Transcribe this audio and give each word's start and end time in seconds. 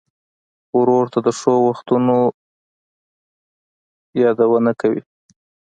ورور 0.77 1.05
ته 1.13 1.19
د 1.25 1.29
ښو 1.39 1.53
وختونو 1.67 2.17
یادونه 4.21 4.71
کوې. 4.81 5.01